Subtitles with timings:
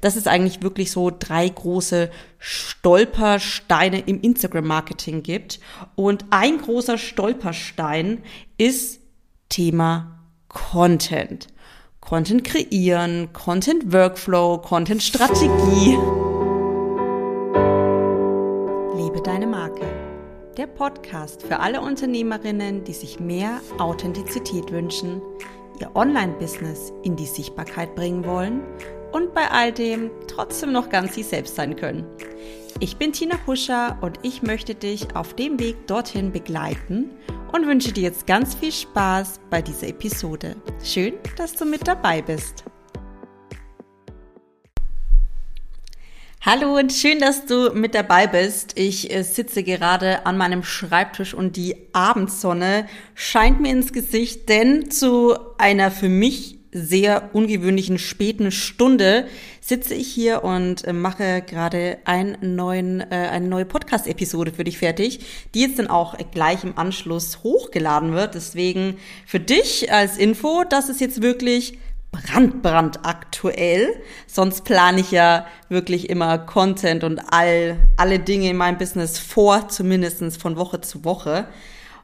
[0.00, 5.60] Das ist eigentlich wirklich so drei große Stolpersteine im Instagram-Marketing gibt.
[5.96, 8.22] Und ein großer Stolperstein
[8.56, 9.00] ist
[9.48, 11.48] Thema Content.
[12.00, 15.98] Content kreieren, Content Workflow, Content Strategie.
[18.96, 19.84] Liebe deine Marke.
[20.56, 25.20] Der Podcast für alle Unternehmerinnen, die sich mehr Authentizität wünschen,
[25.80, 28.62] ihr Online-Business in die Sichtbarkeit bringen wollen
[29.12, 32.06] und bei all dem trotzdem noch ganz sie selbst sein können.
[32.80, 37.10] Ich bin Tina Huscher und ich möchte dich auf dem Weg dorthin begleiten
[37.52, 40.56] und wünsche dir jetzt ganz viel Spaß bei dieser Episode.
[40.84, 42.64] Schön, dass du mit dabei bist.
[46.40, 48.78] Hallo und schön, dass du mit dabei bist.
[48.78, 54.90] Ich äh, sitze gerade an meinem Schreibtisch und die Abendsonne scheint mir ins Gesicht, denn
[54.90, 59.26] zu einer für mich sehr ungewöhnlichen späten Stunde
[59.60, 64.78] sitze ich hier und äh, mache gerade einen neuen, äh, eine neue Podcast-Episode für dich
[64.78, 65.20] fertig,
[65.54, 68.34] die jetzt dann auch gleich im Anschluss hochgeladen wird.
[68.34, 71.78] Deswegen für dich als Info, das ist jetzt wirklich
[72.12, 73.88] brandbrand aktuell.
[74.26, 79.68] Sonst plane ich ja wirklich immer Content und all, alle Dinge in meinem Business vor,
[79.68, 81.48] zumindestens von Woche zu Woche.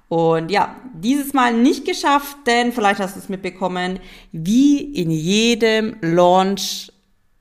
[0.09, 3.99] Und ja, dieses Mal nicht geschafft, denn vielleicht hast du es mitbekommen,
[4.33, 6.93] wie in jedem Launch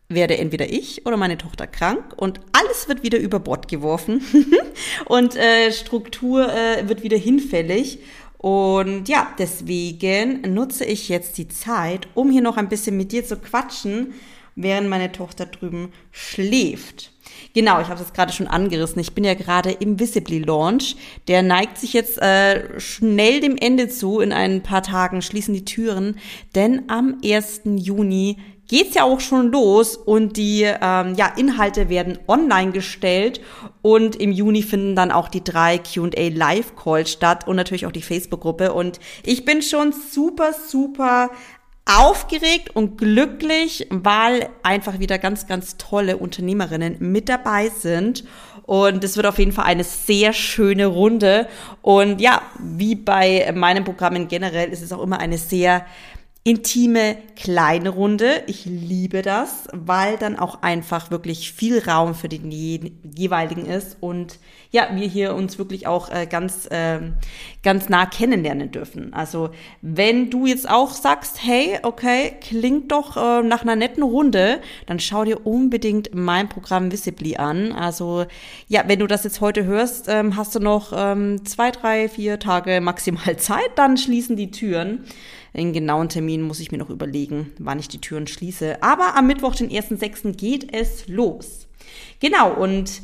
[0.10, 4.22] werde entweder ich oder meine Tochter krank und alles wird wieder über Bord geworfen
[5.06, 8.00] und äh, Struktur äh, wird wieder hinfällig.
[8.38, 13.26] Und ja, deswegen nutze ich jetzt die Zeit, um hier noch ein bisschen mit dir
[13.26, 14.14] zu quatschen,
[14.56, 17.13] während meine Tochter drüben schläft.
[17.54, 19.00] Genau, ich habe es gerade schon angerissen.
[19.00, 20.96] Ich bin ja gerade im Visibly Launch.
[21.28, 24.20] Der neigt sich jetzt äh, schnell dem Ende zu.
[24.20, 26.18] In ein paar Tagen schließen die Türen,
[26.56, 27.62] denn am 1.
[27.66, 33.42] Juni geht's ja auch schon los und die ähm, ja, Inhalte werden online gestellt
[33.82, 37.92] und im Juni finden dann auch die drei Q&A Live Calls statt und natürlich auch
[37.92, 41.30] die Facebook-Gruppe und ich bin schon super, super
[41.86, 48.24] aufgeregt und glücklich, weil einfach wieder ganz, ganz tolle Unternehmerinnen mit dabei sind.
[48.66, 51.48] Und es wird auf jeden Fall eine sehr schöne Runde.
[51.82, 55.86] Und ja, wie bei meinen Programmen generell ist es auch immer eine sehr
[56.46, 58.44] intime kleine Runde.
[58.48, 62.52] Ich liebe das, weil dann auch einfach wirklich viel Raum für den
[63.16, 64.40] jeweiligen ist und
[64.70, 67.00] ja, wir hier uns wirklich auch äh, ganz äh,
[67.62, 69.14] ganz nah kennenlernen dürfen.
[69.14, 69.52] Also,
[69.82, 75.00] wenn du jetzt auch sagst, hey, okay, klingt doch äh, nach einer netten Runde, dann
[75.00, 77.72] schau dir unbedingt mein Programm Visibly an.
[77.72, 78.26] Also,
[78.68, 82.40] ja, wenn du das jetzt heute hörst, ähm, hast du noch ähm, zwei, drei, vier
[82.40, 85.06] Tage maximal Zeit, dann schließen die Türen.
[85.56, 88.82] Den genauen Termin muss ich mir noch überlegen, wann ich die Türen schließe.
[88.82, 90.34] Aber am Mittwoch, den 1.6.
[90.36, 91.68] geht es los.
[92.20, 93.02] Genau, und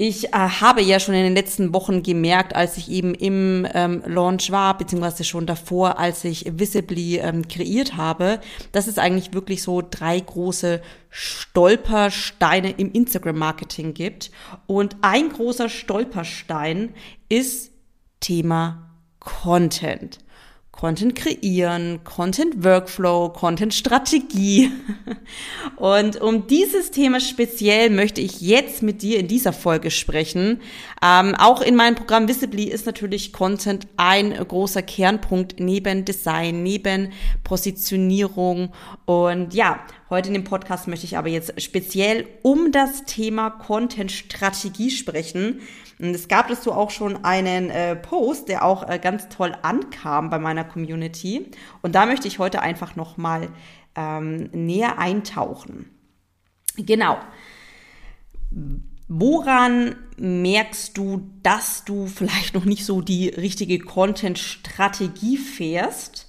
[0.00, 4.00] ich äh, habe ja schon in den letzten Wochen gemerkt, als ich eben im ähm,
[4.06, 8.38] Launch war, beziehungsweise schon davor, als ich Visibly ähm, kreiert habe,
[8.70, 14.30] dass es eigentlich wirklich so drei große Stolpersteine im Instagram-Marketing gibt.
[14.68, 16.94] Und ein großer Stolperstein
[17.28, 17.72] ist
[18.20, 20.20] Thema Content.
[20.78, 24.70] Content kreieren, Content Workflow, Content Strategie.
[25.76, 30.60] Und um dieses Thema speziell möchte ich jetzt mit dir in dieser Folge sprechen.
[31.02, 37.10] Ähm, auch in meinem Programm Visibly ist natürlich Content ein großer Kernpunkt neben Design, neben
[37.42, 38.72] Positionierung.
[39.04, 44.10] Und ja, heute in dem Podcast möchte ich aber jetzt speziell um das Thema Content
[44.10, 45.60] Strategie sprechen.
[45.98, 50.30] Und es gab dazu auch schon einen äh, Post, der auch äh, ganz toll ankam
[50.30, 51.50] bei meiner Community.
[51.82, 53.48] Und da möchte ich heute einfach nochmal
[53.96, 55.90] ähm, näher eintauchen.
[56.76, 57.18] Genau.
[59.08, 66.27] Woran merkst du, dass du vielleicht noch nicht so die richtige Content-Strategie fährst?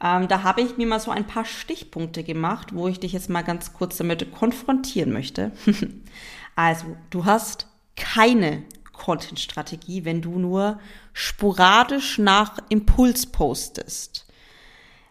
[0.00, 3.30] Ähm, da habe ich mir mal so ein paar Stichpunkte gemacht, wo ich dich jetzt
[3.30, 5.52] mal ganz kurz damit konfrontieren möchte.
[6.54, 8.62] also, du hast keine
[8.92, 10.78] Content-Strategie, wenn du nur
[11.12, 14.26] sporadisch nach Impuls postest.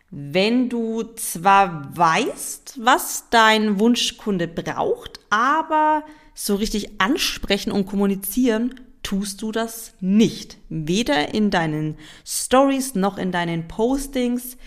[0.10, 6.04] Wenn du zwar weißt, was dein Wunschkunde braucht, aber
[6.34, 10.58] so richtig ansprechen und kommunizieren tust du das nicht.
[10.70, 14.58] Weder in deinen Stories noch in deinen Postings.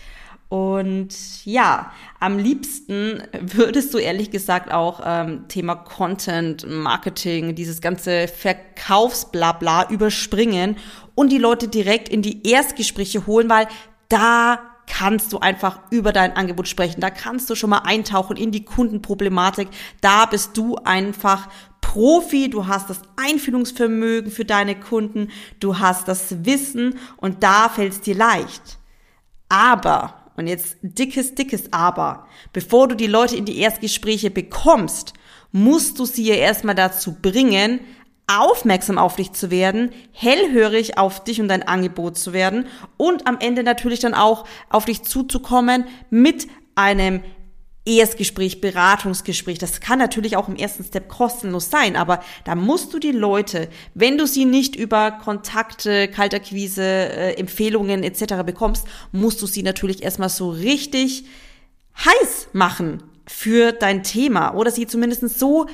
[0.51, 8.27] Und ja, am liebsten würdest du ehrlich gesagt auch ähm, Thema Content, Marketing, dieses ganze
[8.27, 10.75] Verkaufsblabla überspringen
[11.15, 13.65] und die Leute direkt in die Erstgespräche holen, weil
[14.09, 16.99] da kannst du einfach über dein Angebot sprechen.
[16.99, 19.69] Da kannst du schon mal eintauchen in die Kundenproblematik.
[20.01, 21.47] Da bist du einfach
[21.79, 25.29] Profi, du hast das Einfühlungsvermögen für deine Kunden,
[25.61, 28.79] du hast das Wissen und da fällt es dir leicht.
[29.47, 35.13] Aber, und jetzt dickes, dickes Aber, bevor du die Leute in die Erstgespräche bekommst,
[35.51, 37.79] musst du sie ja erstmal dazu bringen,
[38.27, 42.67] aufmerksam auf dich zu werden, hellhörig auf dich und dein Angebot zu werden
[42.97, 47.21] und am Ende natürlich dann auch auf dich zuzukommen mit einem
[47.83, 49.57] Erstgespräch, Beratungsgespräch.
[49.57, 53.69] Das kann natürlich auch im ersten Step kostenlos sein, aber da musst du die Leute,
[53.95, 58.43] wenn du sie nicht über Kontakte, Kalterquise, äh, Empfehlungen etc.
[58.45, 61.25] bekommst, musst du sie natürlich erstmal so richtig
[61.97, 65.65] heiß machen für dein Thema oder sie zumindest so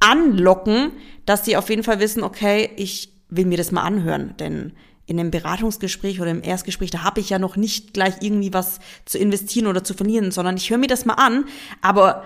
[0.00, 0.92] anlocken,
[1.26, 4.72] dass sie auf jeden Fall wissen, okay, ich will mir das mal anhören, denn
[5.06, 8.78] in einem Beratungsgespräch oder im Erstgespräch, da habe ich ja noch nicht gleich irgendwie was
[9.04, 11.46] zu investieren oder zu verlieren, sondern ich höre mir das mal an,
[11.80, 12.24] aber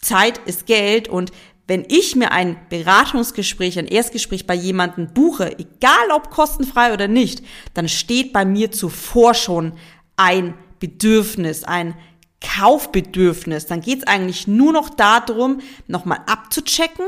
[0.00, 1.32] Zeit ist Geld und
[1.66, 7.42] wenn ich mir ein Beratungsgespräch, ein Erstgespräch bei jemandem buche, egal ob kostenfrei oder nicht,
[7.74, 9.74] dann steht bei mir zuvor schon
[10.16, 11.94] ein Bedürfnis, ein
[12.40, 13.66] Kaufbedürfnis.
[13.66, 17.04] Dann geht es eigentlich nur noch darum, nochmal abzuchecken,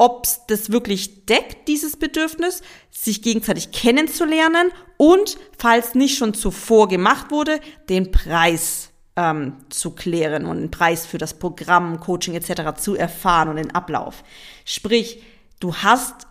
[0.00, 7.30] ob das wirklich deckt, dieses Bedürfnis, sich gegenseitig kennenzulernen und, falls nicht schon zuvor gemacht
[7.30, 7.60] wurde,
[7.90, 12.80] den Preis ähm, zu klären und den Preis für das Programm, Coaching etc.
[12.80, 14.24] zu erfahren und den Ablauf.
[14.64, 15.22] Sprich,
[15.60, 16.26] du hast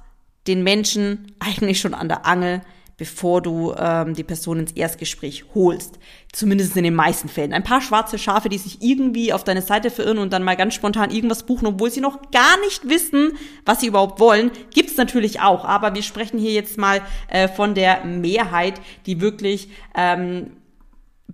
[0.47, 2.63] den Menschen eigentlich schon an der Angel,
[2.99, 5.97] bevor du ähm, die Person ins Erstgespräch holst.
[6.31, 7.53] Zumindest in den meisten Fällen.
[7.53, 10.75] Ein paar schwarze Schafe, die sich irgendwie auf deine Seite verirren und dann mal ganz
[10.75, 13.31] spontan irgendwas buchen, obwohl sie noch gar nicht wissen,
[13.65, 15.65] was sie überhaupt wollen, gibt's natürlich auch.
[15.65, 20.51] Aber wir sprechen hier jetzt mal äh, von der Mehrheit, die wirklich ähm,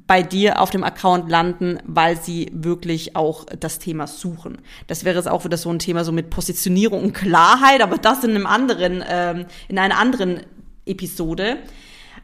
[0.08, 4.60] bei dir auf dem Account landen, weil sie wirklich auch das Thema suchen.
[4.88, 8.24] Das wäre jetzt auch wieder so ein Thema so mit Positionierung und Klarheit, aber das
[8.24, 10.42] in einem anderen, ähm, in einer anderen
[10.86, 11.58] Episode.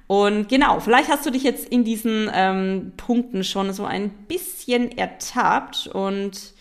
[0.08, 4.98] Und genau, vielleicht hast du dich jetzt in diesen ähm, Punkten schon so ein bisschen
[4.98, 6.54] ertappt und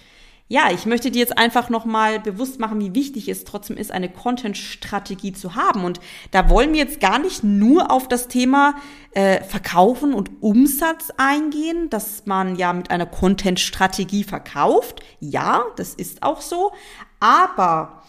[0.53, 4.09] ja, ich möchte dir jetzt einfach nochmal bewusst machen, wie wichtig es trotzdem ist, eine
[4.09, 5.85] Content-Strategie zu haben.
[5.85, 6.01] Und
[6.33, 8.75] da wollen wir jetzt gar nicht nur auf das Thema
[9.13, 15.05] äh, Verkaufen und Umsatz eingehen, dass man ja mit einer Content-Strategie verkauft.
[15.21, 16.73] Ja, das ist auch so.
[17.21, 18.03] Aber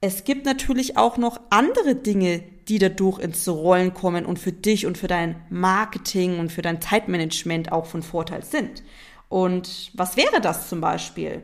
[0.00, 4.86] es gibt natürlich auch noch andere Dinge, die dadurch ins Rollen kommen und für dich
[4.86, 8.82] und für dein Marketing und für dein Zeitmanagement auch von Vorteil sind.
[9.28, 11.42] Und was wäre das zum Beispiel?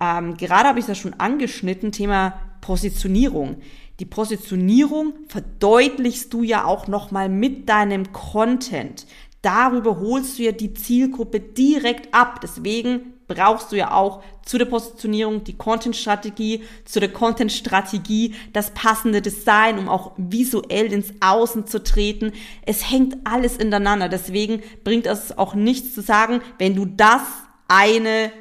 [0.00, 3.56] Ähm, gerade habe ich das schon angeschnitten, Thema Positionierung.
[3.98, 9.06] Die Positionierung verdeutlichst du ja auch nochmal mit deinem Content.
[9.42, 12.40] Darüber holst du ja die Zielgruppe direkt ab.
[12.42, 19.22] Deswegen brauchst du ja auch zu der Positionierung die Content-Strategie, zu der Content-Strategie das passende
[19.22, 22.32] Design, um auch visuell ins Außen zu treten.
[22.66, 24.08] Es hängt alles ineinander.
[24.08, 27.22] Deswegen bringt es auch nichts zu sagen, wenn du das
[27.68, 28.32] eine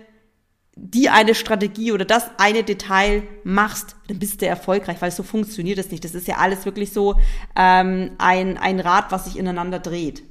[0.81, 5.77] die eine Strategie oder das eine Detail machst, dann bist du erfolgreich, weil so funktioniert
[5.77, 6.05] es nicht.
[6.05, 7.19] Das ist ja alles wirklich so
[7.57, 10.23] ähm, ein, ein Rad, was sich ineinander dreht.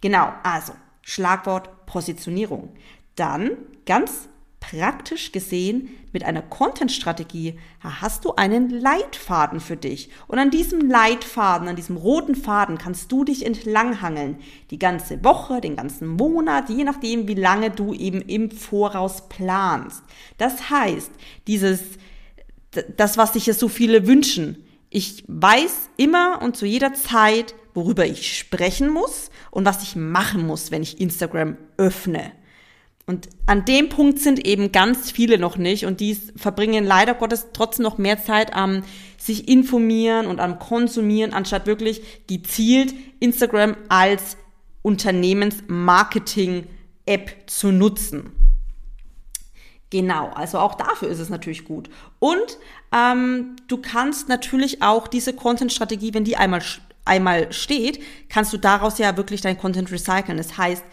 [0.00, 2.68] Genau, also Schlagwort Positionierung.
[3.16, 3.52] Dann
[3.86, 4.28] ganz
[4.60, 10.10] praktisch gesehen mit einer Content-Strategie hast du einen Leitfaden für dich.
[10.28, 14.38] Und an diesem Leitfaden, an diesem roten Faden kannst du dich entlanghangeln.
[14.70, 20.02] Die ganze Woche, den ganzen Monat, je nachdem, wie lange du eben im Voraus planst.
[20.36, 21.10] Das heißt,
[21.46, 21.80] dieses,
[22.96, 24.64] das, was sich ja so viele wünschen.
[24.90, 30.46] Ich weiß immer und zu jeder Zeit, worüber ich sprechen muss und was ich machen
[30.46, 32.32] muss, wenn ich Instagram öffne.
[33.10, 37.48] Und an dem Punkt sind eben ganz viele noch nicht und die verbringen leider Gottes
[37.52, 38.84] trotzdem noch mehr Zeit am
[39.18, 44.36] sich informieren und am Konsumieren, anstatt wirklich gezielt Instagram als
[44.82, 48.30] Unternehmensmarketing-App zu nutzen.
[49.90, 51.90] Genau, also auch dafür ist es natürlich gut.
[52.20, 52.58] Und
[52.94, 56.62] ähm, du kannst natürlich auch diese Content-Strategie, wenn die einmal,
[57.04, 60.38] einmal steht, kannst du daraus ja wirklich dein Content recyceln.
[60.38, 60.84] Das heißt,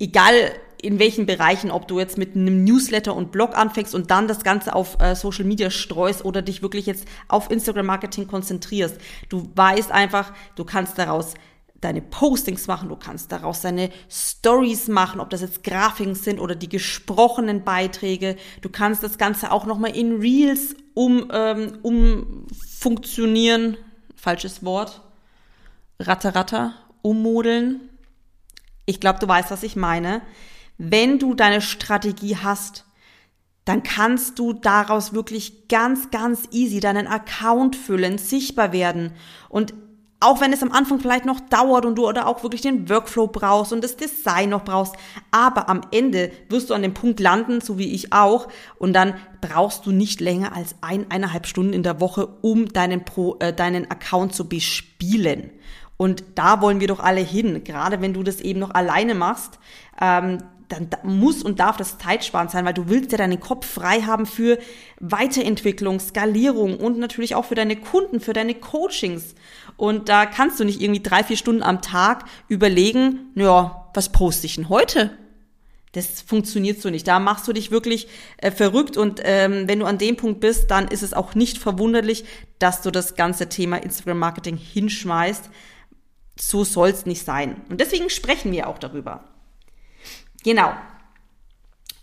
[0.00, 0.34] egal
[0.82, 4.42] in welchen Bereichen, ob du jetzt mit einem Newsletter und Blog anfängst und dann das
[4.42, 8.96] Ganze auf äh, Social Media streust oder dich wirklich jetzt auf Instagram Marketing konzentrierst.
[9.28, 11.34] Du weißt einfach, du kannst daraus
[11.80, 16.54] deine Postings machen, du kannst daraus deine Stories machen, ob das jetzt Grafiken sind oder
[16.54, 18.36] die gesprochenen Beiträge.
[18.60, 22.46] Du kannst das Ganze auch nochmal in Reels um, ähm, um
[22.78, 23.76] funktionieren,
[24.14, 25.00] falsches Wort,
[25.98, 27.80] ratter, ratter, ummodeln
[28.84, 30.20] Ich glaube, du weißt, was ich meine.
[30.82, 32.86] Wenn du deine Strategie hast,
[33.66, 39.12] dann kannst du daraus wirklich ganz, ganz easy deinen Account füllen, sichtbar werden.
[39.50, 39.74] Und
[40.20, 43.26] auch wenn es am Anfang vielleicht noch dauert und du oder auch wirklich den Workflow
[43.26, 44.94] brauchst und das Design noch brauchst,
[45.30, 49.12] aber am Ende wirst du an dem Punkt landen, so wie ich auch, und dann
[49.42, 53.90] brauchst du nicht länger als eineinhalb Stunden in der Woche, um deinen, Pro, äh, deinen
[53.90, 55.50] Account zu bespielen.
[55.98, 59.58] Und da wollen wir doch alle hin, gerade wenn du das eben noch alleine machst.
[60.00, 60.38] Ähm,
[60.70, 64.24] dann muss und darf das zeitsparend sein, weil du willst ja deinen Kopf frei haben
[64.24, 64.58] für
[65.00, 69.34] Weiterentwicklung, Skalierung und natürlich auch für deine Kunden, für deine Coachings.
[69.76, 74.46] Und da kannst du nicht irgendwie drei, vier Stunden am Tag überlegen, ja, was poste
[74.46, 75.10] ich denn heute?
[75.92, 77.08] Das funktioniert so nicht.
[77.08, 80.70] Da machst du dich wirklich äh, verrückt und ähm, wenn du an dem Punkt bist,
[80.70, 82.24] dann ist es auch nicht verwunderlich,
[82.60, 85.50] dass du das ganze Thema Instagram Marketing hinschmeißt.
[86.38, 87.60] So soll es nicht sein.
[87.68, 89.24] Und deswegen sprechen wir auch darüber.
[90.42, 90.72] Genau.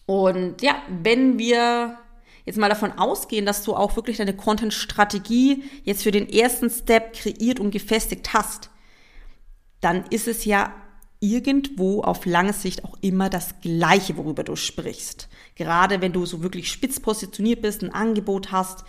[0.05, 1.97] Und ja, wenn wir
[2.45, 7.13] jetzt mal davon ausgehen, dass du auch wirklich deine Content-Strategie jetzt für den ersten Step
[7.13, 8.69] kreiert und gefestigt hast,
[9.81, 10.73] dann ist es ja
[11.19, 15.27] irgendwo auf lange Sicht auch immer das Gleiche, worüber du sprichst.
[15.55, 18.85] Gerade wenn du so wirklich spitz positioniert bist, ein Angebot hast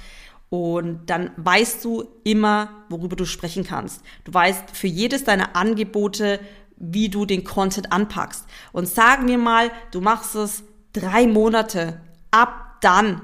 [0.51, 4.03] und dann weißt du immer, worüber du sprechen kannst.
[4.25, 6.41] Du weißt für jedes deiner Angebote,
[6.79, 8.47] wie du den Content anpackst.
[8.73, 12.01] Und sagen wir mal, du machst es drei Monate.
[12.31, 13.21] Ab dann,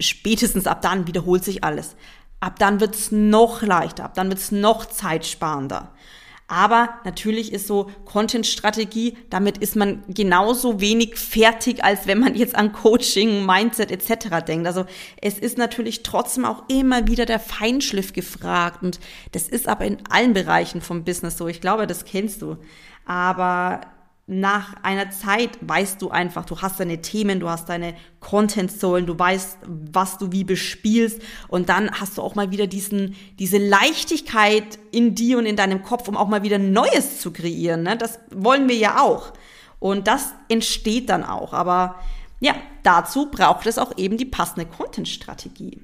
[0.00, 1.96] spätestens ab dann wiederholt sich alles.
[2.40, 5.92] Ab dann wird's noch leichter, ab dann wird's noch zeitsparender.
[6.46, 12.54] Aber natürlich ist so Content-Strategie, damit ist man genauso wenig fertig, als wenn man jetzt
[12.54, 14.44] an Coaching, Mindset etc.
[14.46, 14.66] denkt.
[14.66, 14.84] Also
[15.22, 18.82] es ist natürlich trotzdem auch immer wieder der Feinschliff gefragt.
[18.82, 19.00] Und
[19.32, 21.48] das ist aber in allen Bereichen vom Business so.
[21.48, 22.58] Ich glaube, das kennst du.
[23.06, 23.80] Aber
[24.26, 29.18] nach einer Zeit weißt du einfach, du hast deine Themen, du hast deine Content-Säulen, du
[29.18, 34.78] weißt, was du wie bespielst und dann hast du auch mal wieder diesen, diese Leichtigkeit
[34.92, 37.82] in dir und in deinem Kopf, um auch mal wieder Neues zu kreieren.
[37.82, 37.98] Ne?
[37.98, 39.34] Das wollen wir ja auch.
[39.78, 41.52] Und das entsteht dann auch.
[41.52, 41.96] Aber
[42.40, 45.82] ja, dazu braucht es auch eben die passende Content-Strategie.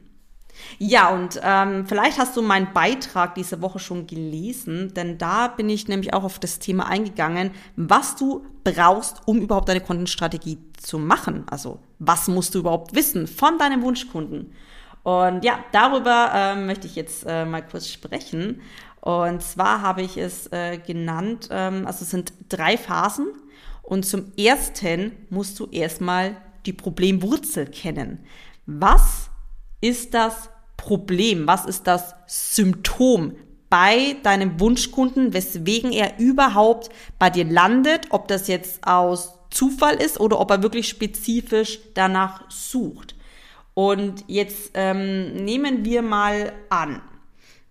[0.78, 5.68] Ja, und ähm, vielleicht hast du meinen Beitrag diese Woche schon gelesen, denn da bin
[5.68, 10.98] ich nämlich auch auf das Thema eingegangen, was du brauchst, um überhaupt deine Content-Strategie zu
[10.98, 11.44] machen.
[11.50, 14.52] Also was musst du überhaupt wissen von deinem Wunschkunden?
[15.02, 18.60] Und ja, darüber äh, möchte ich jetzt äh, mal kurz sprechen.
[19.00, 23.28] Und zwar habe ich es äh, genannt, ähm, also es sind drei Phasen.
[23.82, 26.36] Und zum ersten musst du erstmal
[26.66, 28.24] die Problemwurzel kennen.
[28.66, 29.29] Was
[29.80, 31.46] ist das Problem?
[31.46, 33.36] Was ist das Symptom
[33.70, 40.18] bei deinem Wunschkunden, weswegen er überhaupt bei dir landet, ob das jetzt aus Zufall ist
[40.20, 43.14] oder ob er wirklich spezifisch danach sucht.
[43.74, 47.00] Und jetzt ähm, nehmen wir mal an,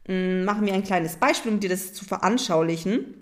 [0.06, 3.16] hm, machen wir ein kleines Beispiel, um dir das zu veranschaulichen.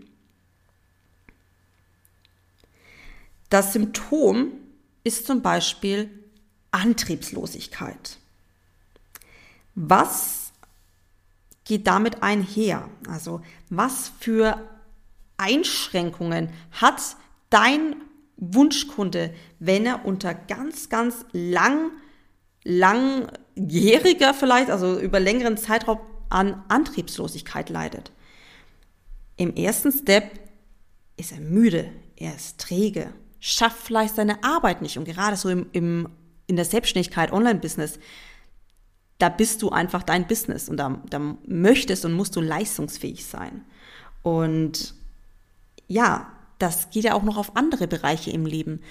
[3.49, 4.51] Das Symptom
[5.03, 6.09] ist zum Beispiel
[6.71, 8.17] Antriebslosigkeit.
[9.79, 10.53] Was
[11.63, 12.89] geht damit einher?
[13.07, 14.67] Also was für
[15.37, 17.15] Einschränkungen hat
[17.51, 17.95] dein
[18.37, 21.91] Wunschkunde, wenn er unter ganz, ganz lang,
[22.63, 28.11] langjähriger vielleicht, also über längeren Zeitraum an Antriebslosigkeit leidet?
[29.35, 30.39] Im ersten Step
[31.17, 35.67] ist er müde, er ist träge, schafft vielleicht seine Arbeit nicht und gerade so im,
[35.71, 36.09] im,
[36.47, 37.99] in der Selbstständigkeit, Online-Business,
[39.17, 43.63] da bist du einfach dein Business und da, da möchtest und musst du leistungsfähig sein.
[44.21, 44.93] Und
[45.87, 48.81] ja, das geht ja auch noch auf andere Bereiche im Leben.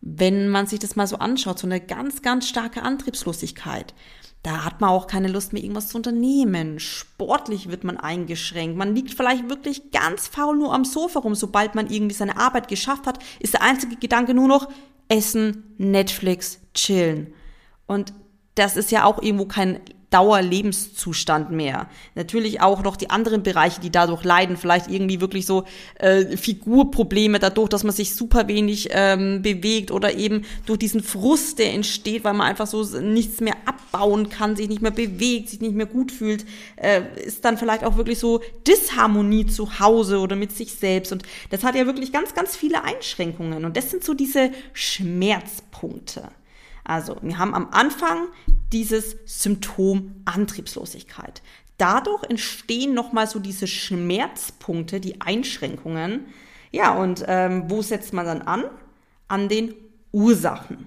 [0.00, 3.94] Wenn man sich das mal so anschaut, so eine ganz, ganz starke Antriebslosigkeit,
[4.42, 6.78] da hat man auch keine Lust mehr, irgendwas zu unternehmen.
[6.78, 8.76] Sportlich wird man eingeschränkt.
[8.76, 11.34] Man liegt vielleicht wirklich ganz faul nur am Sofa rum.
[11.34, 14.68] Sobald man irgendwie seine Arbeit geschafft hat, ist der einzige Gedanke nur noch
[15.08, 17.32] Essen, Netflix, chillen.
[17.86, 18.12] Und
[18.54, 19.80] das ist ja auch irgendwo kein
[20.14, 21.88] Dauerlebenszustand mehr.
[22.14, 25.64] Natürlich auch noch die anderen Bereiche, die dadurch leiden, vielleicht irgendwie wirklich so
[25.98, 31.58] äh, Figurprobleme dadurch, dass man sich super wenig ähm, bewegt oder eben durch diesen Frust,
[31.58, 35.60] der entsteht, weil man einfach so nichts mehr abbauen kann, sich nicht mehr bewegt, sich
[35.60, 36.46] nicht mehr gut fühlt,
[36.76, 41.10] äh, ist dann vielleicht auch wirklich so Disharmonie zu Hause oder mit sich selbst.
[41.10, 43.64] Und das hat ja wirklich ganz, ganz viele Einschränkungen.
[43.64, 46.28] Und das sind so diese Schmerzpunkte.
[46.84, 48.28] Also wir haben am Anfang
[48.72, 51.42] dieses Symptom Antriebslosigkeit.
[51.78, 56.26] Dadurch entstehen nochmal so diese Schmerzpunkte, die Einschränkungen.
[56.70, 58.64] Ja, und ähm, wo setzt man dann an?
[59.26, 59.74] An den
[60.12, 60.86] Ursachen.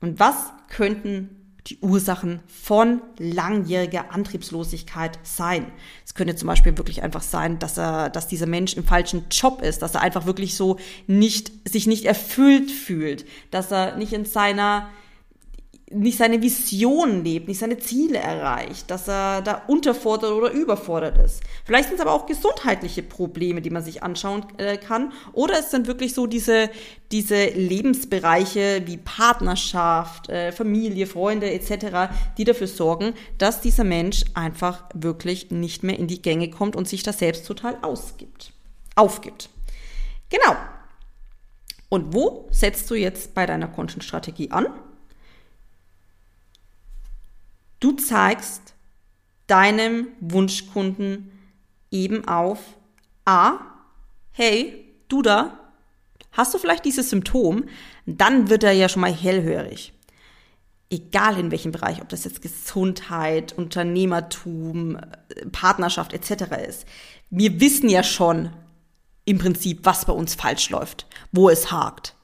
[0.00, 1.35] Und was könnten
[1.66, 5.66] die Ursachen von langjähriger Antriebslosigkeit sein.
[6.04, 9.62] Es könnte zum Beispiel wirklich einfach sein, dass er, dass dieser Mensch im falschen Job
[9.62, 14.24] ist, dass er einfach wirklich so nicht, sich nicht erfüllt fühlt, dass er nicht in
[14.24, 14.88] seiner
[15.90, 21.42] nicht seine Vision lebt, nicht seine Ziele erreicht, dass er da unterfordert oder überfordert ist.
[21.64, 25.12] Vielleicht sind es aber auch gesundheitliche Probleme, die man sich anschauen äh, kann.
[25.32, 26.70] Oder es sind wirklich so diese,
[27.12, 34.84] diese Lebensbereiche wie Partnerschaft, äh, Familie, Freunde etc., die dafür sorgen, dass dieser Mensch einfach
[34.92, 38.52] wirklich nicht mehr in die Gänge kommt und sich das selbst total ausgibt,
[38.96, 39.50] aufgibt.
[40.30, 40.56] Genau.
[41.88, 44.66] Und wo setzt du jetzt bei deiner Content-Strategie an?
[47.80, 48.74] Du zeigst
[49.46, 51.30] deinem Wunschkunden
[51.90, 52.58] eben auf,
[53.24, 53.58] a,
[54.32, 55.58] hey, du da,
[56.32, 57.64] hast du vielleicht dieses Symptom,
[58.06, 59.92] dann wird er ja schon mal hellhörig.
[60.90, 64.98] Egal in welchem Bereich, ob das jetzt Gesundheit, Unternehmertum,
[65.50, 66.44] Partnerschaft etc.
[66.68, 66.86] ist.
[67.30, 68.50] Wir wissen ja schon
[69.24, 72.15] im Prinzip, was bei uns falsch läuft, wo es hakt.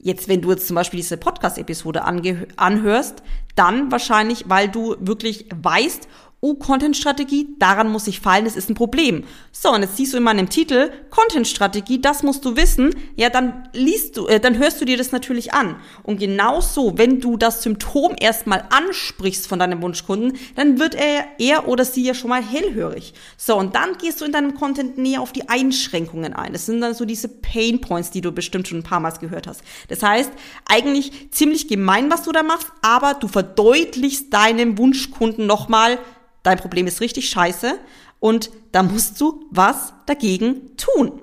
[0.00, 3.22] Jetzt, wenn du jetzt zum Beispiel diese Podcast-Episode anhörst,
[3.56, 6.08] dann wahrscheinlich, weil du wirklich weißt,
[6.40, 9.24] Oh, Content-Strategie, daran muss ich fallen, das ist ein Problem.
[9.50, 12.94] So, und jetzt siehst du in meinem Titel Content-Strategie, das musst du wissen.
[13.16, 15.74] Ja, dann liest du, äh, dann hörst du dir das natürlich an.
[16.04, 21.26] Und genau so, wenn du das Symptom erstmal ansprichst von deinem Wunschkunden, dann wird er,
[21.40, 23.14] er oder sie ja schon mal hellhörig.
[23.36, 26.52] So, und dann gehst du in deinem Content näher auf die Einschränkungen ein.
[26.52, 29.48] Das sind dann so diese Pain Points, die du bestimmt schon ein paar Mal gehört
[29.48, 29.62] hast.
[29.88, 30.30] Das heißt,
[30.66, 35.98] eigentlich ziemlich gemein, was du da machst, aber du verdeutlichst deinem Wunschkunden nochmal,
[36.42, 37.78] dein Problem ist richtig scheiße
[38.20, 41.20] und da musst du was dagegen tun.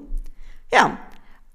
[0.72, 0.98] Ja.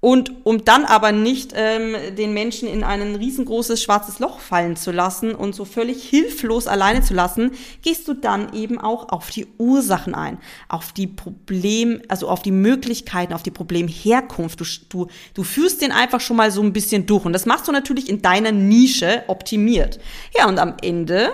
[0.03, 4.91] Und um dann aber nicht ähm, den Menschen in ein riesengroßes schwarzes Loch fallen zu
[4.91, 7.51] lassen und so völlig hilflos alleine zu lassen,
[7.83, 12.51] gehst du dann eben auch auf die Ursachen ein, auf die Problem, also auf die
[12.51, 14.59] Möglichkeiten, auf die Problemherkunft.
[14.59, 17.67] Du, du, du führst den einfach schon mal so ein bisschen durch und das machst
[17.67, 19.99] du natürlich in deiner Nische optimiert.
[20.35, 21.31] Ja, und am Ende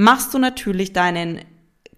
[0.00, 1.40] machst du natürlich deinen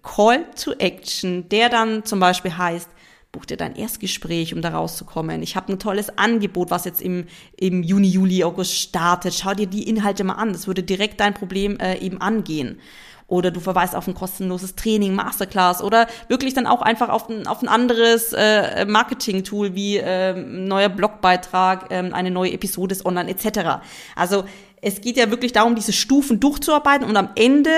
[0.03, 2.89] Call to Action, der dann zum Beispiel heißt,
[3.31, 5.41] buch dir dein Erstgespräch, um da rauszukommen.
[5.41, 7.25] Ich habe ein tolles Angebot, was jetzt im,
[7.57, 9.33] im Juni, Juli, August startet.
[9.33, 10.51] Schau dir die Inhalte mal an.
[10.51, 12.79] Das würde direkt dein Problem äh, eben angehen.
[13.27, 17.47] Oder du verweist auf ein kostenloses Training, Masterclass oder wirklich dann auch einfach auf ein,
[17.47, 23.29] auf ein anderes äh, Marketing-Tool wie äh, neuer Blogbeitrag, äh, eine neue Episode ist online
[23.29, 23.81] etc.
[24.15, 24.43] Also
[24.83, 27.71] es geht ja wirklich darum, diese Stufen durchzuarbeiten und am Ende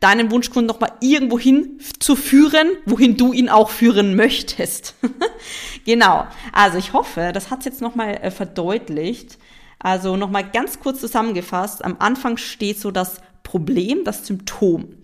[0.00, 4.94] deinen Wunschkunden nochmal irgendwo hin zu führen, wohin du ihn auch führen möchtest.
[5.84, 6.26] genau.
[6.52, 9.38] Also ich hoffe, das hat es jetzt nochmal äh, verdeutlicht.
[9.78, 11.84] Also nochmal ganz kurz zusammengefasst.
[11.84, 14.97] Am Anfang steht so das Problem, das Symptom.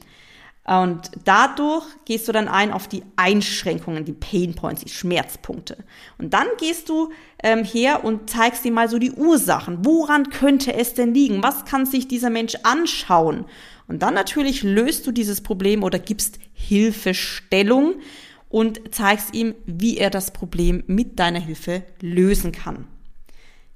[0.67, 5.77] Und dadurch gehst du dann ein auf die Einschränkungen, die Pain Points, die Schmerzpunkte.
[6.17, 9.85] Und dann gehst du ähm, her und zeigst dir mal so die Ursachen.
[9.85, 11.43] Woran könnte es denn liegen?
[11.43, 13.45] Was kann sich dieser Mensch anschauen?
[13.87, 17.97] Und dann natürlich löst du dieses Problem oder gibst Hilfestellung
[18.49, 22.87] und zeigst ihm, wie er das Problem mit deiner Hilfe lösen kann.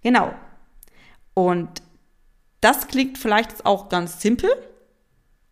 [0.03, 0.33] Genau.
[1.35, 1.83] Und
[2.63, 4.51] das klingt vielleicht auch ganz simpel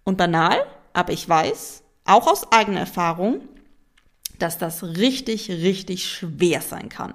[0.04, 0.56] und banal,
[0.96, 3.40] aber ich weiß, auch aus eigener Erfahrung,
[4.38, 7.14] dass das richtig, richtig schwer sein kann.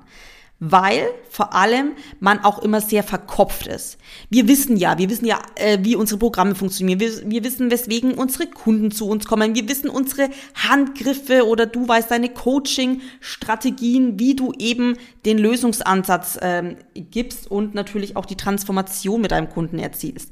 [0.64, 3.98] Weil vor allem man auch immer sehr verkopft ist.
[4.30, 7.00] Wir wissen ja, wir wissen ja, äh, wie unsere Programme funktionieren.
[7.00, 9.56] Wir, wir wissen, weswegen unsere Kunden zu uns kommen.
[9.56, 16.76] Wir wissen unsere Handgriffe oder du weißt deine Coaching-Strategien, wie du eben den Lösungsansatz ähm,
[16.94, 20.32] gibst und natürlich auch die Transformation mit deinem Kunden erzielst.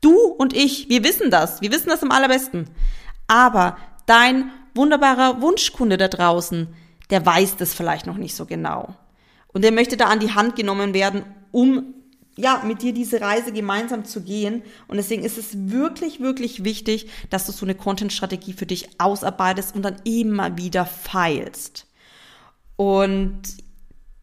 [0.00, 1.60] Du und ich, wir wissen das.
[1.60, 2.68] Wir wissen das am allerbesten.
[3.26, 6.68] Aber dein wunderbarer Wunschkunde da draußen,
[7.10, 8.94] der weiß das vielleicht noch nicht so genau.
[9.48, 11.94] Und der möchte da an die Hand genommen werden, um
[12.36, 14.62] ja, mit dir diese Reise gemeinsam zu gehen.
[14.88, 19.74] Und deswegen ist es wirklich, wirklich wichtig, dass du so eine Content-Strategie für dich ausarbeitest
[19.74, 21.86] und dann immer wieder feilst.
[22.76, 23.42] Und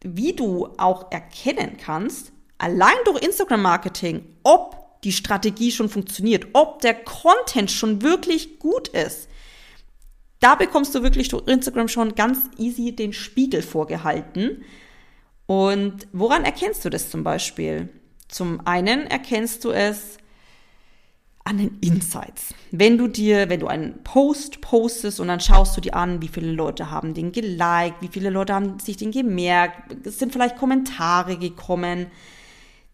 [0.02, 6.94] wie du auch erkennen kannst, allein durch Instagram-Marketing, ob die Strategie schon funktioniert, ob der
[6.94, 9.28] Content schon wirklich gut ist.
[10.40, 14.64] Da bekommst du wirklich durch Instagram schon ganz easy den Spiegel vorgehalten.
[15.46, 17.88] Und woran erkennst du das zum Beispiel?
[18.28, 20.18] Zum einen erkennst du es
[21.48, 22.54] an den Insights.
[22.70, 26.28] Wenn du dir, wenn du einen Post postest und dann schaust du dir an, wie
[26.28, 30.58] viele Leute haben den geliked, wie viele Leute haben sich den gemerkt, es sind vielleicht
[30.58, 32.08] Kommentare gekommen.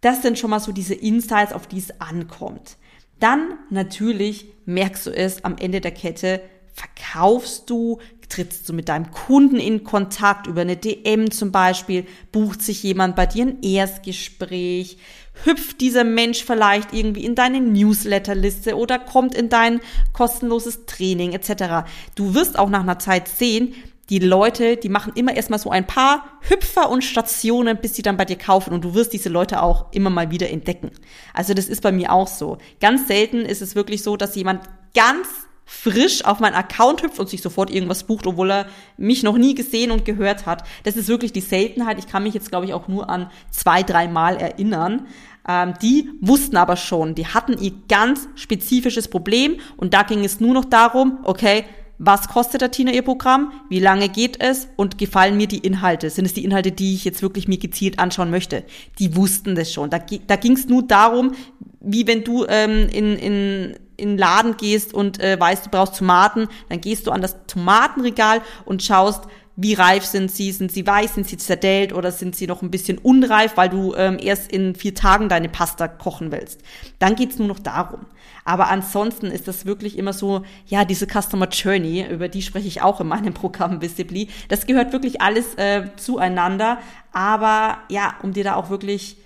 [0.05, 2.77] Das sind schon mal so diese Insights, auf die es ankommt.
[3.21, 6.43] Dann natürlich merkst du es am Ende der Kette,
[6.75, 12.61] verkaufst du, trittst du mit deinem Kunden in Kontakt über eine DM zum Beispiel, bucht
[12.61, 14.99] sich jemand bei dir ein Erstgespräch,
[15.45, 19.81] hüpft dieser Mensch vielleicht irgendwie in deine Newsletterliste oder kommt in dein
[20.13, 21.89] kostenloses Training etc.
[22.15, 23.73] Du wirst auch nach einer Zeit sehen,
[24.11, 28.17] die Leute, die machen immer erstmal so ein paar Hüpfer und Stationen, bis sie dann
[28.17, 30.91] bei dir kaufen und du wirst diese Leute auch immer mal wieder entdecken.
[31.33, 32.59] Also das ist bei mir auch so.
[32.81, 34.63] Ganz selten ist es wirklich so, dass jemand
[34.95, 35.27] ganz
[35.65, 38.67] frisch auf meinen Account hüpft und sich sofort irgendwas bucht, obwohl er
[38.99, 40.65] mich noch nie gesehen und gehört hat.
[40.83, 41.99] Das ist wirklich die Seltenheit.
[41.99, 45.07] Ich kann mich jetzt, glaube ich, auch nur an zwei, drei Mal erinnern.
[45.49, 50.41] Ähm, die wussten aber schon, die hatten ihr ganz spezifisches Problem und da ging es
[50.41, 51.65] nur noch darum, okay,
[51.99, 56.11] was kostet der Tina ihr Programm, wie lange geht es und gefallen mir die Inhalte?
[56.11, 58.65] Sind es die Inhalte, die ich jetzt wirklich mir gezielt anschauen möchte?
[58.99, 59.91] Die wussten das schon.
[59.91, 61.33] Da, da ging es nur darum,
[61.81, 66.49] wie wenn du ähm, in, in in Laden gehst und äh, weißt, du brauchst Tomaten,
[66.69, 69.25] dann gehst du an das Tomatenregal und schaust,
[69.57, 72.71] wie reif sind sie, sind sie weiß, sind sie zerdellt oder sind sie noch ein
[72.71, 76.61] bisschen unreif, weil du ähm, erst in vier Tagen deine Pasta kochen willst.
[76.99, 78.07] Dann geht's nur noch darum.
[78.45, 82.83] Aber ansonsten ist das wirklich immer so, ja, diese Customer Journey, über die spreche ich
[82.83, 84.29] auch in meinem Programm Visibly.
[84.49, 86.79] Das gehört wirklich alles äh, zueinander.
[87.13, 89.17] Aber ja, um dir da auch wirklich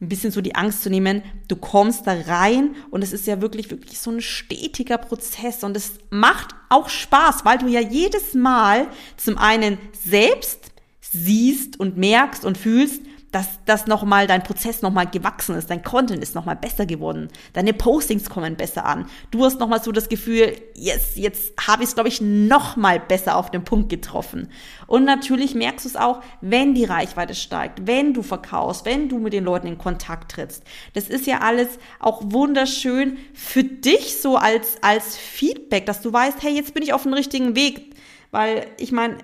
[0.00, 3.40] ein bisschen so die Angst zu nehmen, du kommst da rein und es ist ja
[3.40, 8.34] wirklich, wirklich so ein stetiger Prozess und es macht auch Spaß, weil du ja jedes
[8.34, 13.02] Mal zum einen selbst siehst und merkst und fühlst,
[13.34, 17.72] dass das nochmal, dein Prozess nochmal gewachsen ist, dein Content ist nochmal besser geworden, deine
[17.72, 19.06] Postings kommen besser an.
[19.32, 23.36] Du hast nochmal so das Gefühl, yes, jetzt habe ich es, glaube ich, nochmal besser
[23.36, 24.50] auf den Punkt getroffen.
[24.86, 29.18] Und natürlich merkst du es auch, wenn die Reichweite steigt, wenn du verkaufst, wenn du
[29.18, 30.62] mit den Leuten in Kontakt trittst.
[30.92, 36.40] Das ist ja alles auch wunderschön für dich so als, als Feedback, dass du weißt,
[36.40, 37.96] hey, jetzt bin ich auf dem richtigen Weg.
[38.30, 39.18] Weil ich meine,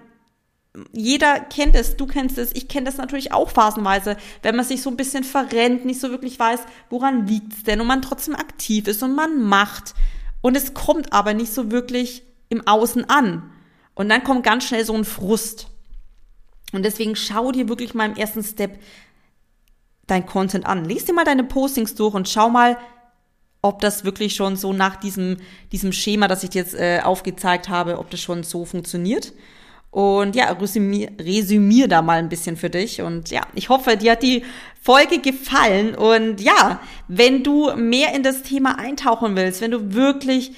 [0.93, 4.83] jeder kennt es, du kennst es, ich kenne das natürlich auch phasenweise, wenn man sich
[4.83, 8.87] so ein bisschen verrennt, nicht so wirklich weiß, woran liegt's denn und man trotzdem aktiv
[8.87, 9.95] ist und man macht
[10.43, 13.51] und es kommt aber nicht so wirklich im Außen an.
[13.95, 15.69] Und dann kommt ganz schnell so ein Frust.
[16.73, 18.79] Und deswegen schau dir wirklich mal im ersten Step
[20.07, 20.85] dein Content an.
[20.85, 22.79] Lies dir mal deine Postings durch und schau mal,
[23.63, 25.37] ob das wirklich schon so nach diesem,
[25.73, 29.33] diesem Schema, das ich dir jetzt äh, aufgezeigt habe, ob das schon so funktioniert.
[29.91, 33.03] Und ja, resümier, resümier da mal ein bisschen für dich.
[33.03, 34.45] Und ja, ich hoffe, dir hat die
[34.81, 35.95] Folge gefallen.
[35.95, 40.53] Und ja, wenn du mehr in das Thema eintauchen willst, wenn du wirklich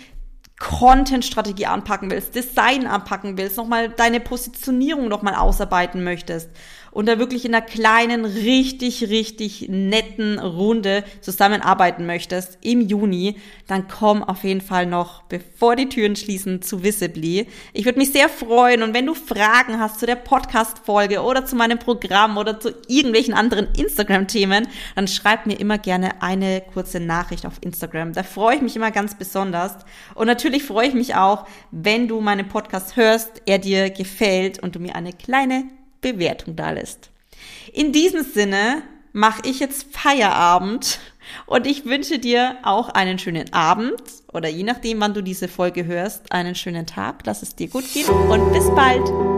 [0.58, 6.50] Content-Strategie anpacken willst, Design anpacken willst, nochmal deine Positionierung nochmal ausarbeiten möchtest
[6.92, 13.88] und da wirklich in einer kleinen, richtig, richtig netten Runde zusammenarbeiten möchtest im Juni, dann
[13.88, 17.48] komm auf jeden Fall noch, bevor die Türen schließen, zu Visibly.
[17.72, 21.56] Ich würde mich sehr freuen und wenn du Fragen hast zu der Podcast-Folge oder zu
[21.56, 27.46] meinem Programm oder zu irgendwelchen anderen Instagram-Themen, dann schreib mir immer gerne eine kurze Nachricht
[27.46, 28.12] auf Instagram.
[28.12, 29.76] Da freue ich mich immer ganz besonders.
[30.14, 34.74] Und natürlich freue ich mich auch, wenn du meinen Podcast hörst, er dir gefällt und
[34.74, 35.64] du mir eine kleine
[36.02, 37.08] Bewertung da lässt.
[37.72, 41.00] In diesem Sinne mache ich jetzt Feierabend
[41.46, 45.86] und ich wünsche dir auch einen schönen Abend oder je nachdem, wann du diese Folge
[45.86, 47.22] hörst, einen schönen Tag.
[47.24, 49.31] Lass es dir gut gehen und bis bald.